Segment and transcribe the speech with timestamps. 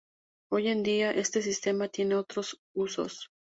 [0.49, 3.29] Hoy en día, este sistema tiene otros usos.